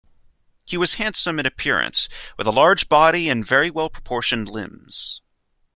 He 0.65 0.77
was 0.77 0.95
handsome 0.95 1.37
in 1.39 1.45
appearance, 1.45 2.09
with 2.35 2.47
a 2.47 2.51
large 2.51 2.89
body 2.89 3.29
and 3.29 3.45
very 3.45 3.69
well-proportioned 3.69 4.49
limbs. 4.49 5.21